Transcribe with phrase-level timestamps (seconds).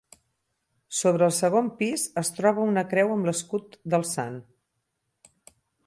[0.99, 4.45] Sobre el segon pis es troba una creu amb l'escut del sant.